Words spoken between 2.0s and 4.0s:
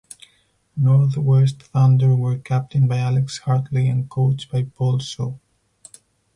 were captained by Alex Hartley